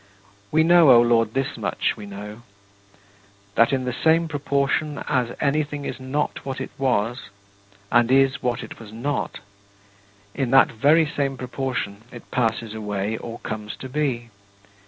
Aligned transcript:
We 0.51 0.63
know, 0.63 0.89
O 0.89 0.99
Lord, 0.99 1.35
this 1.35 1.57
much 1.57 1.95
we 1.95 2.07
know: 2.07 2.41
that 3.53 3.71
in 3.71 3.85
the 3.85 3.93
same 3.93 4.27
proportion 4.27 5.03
as 5.07 5.35
anything 5.39 5.85
is 5.85 5.99
not 5.99 6.43
what 6.43 6.59
it 6.59 6.71
was, 6.79 7.29
and 7.91 8.09
is 8.09 8.41
what 8.41 8.63
it 8.63 8.79
was 8.79 8.91
not, 8.91 9.41
in 10.33 10.49
that 10.49 10.71
very 10.71 11.05
same 11.05 11.37
proportion 11.37 12.01
it 12.11 12.31
passes 12.31 12.73
away 12.73 13.15
or 13.15 13.37
comes 13.41 13.75
to 13.75 13.87
be. 13.87 14.31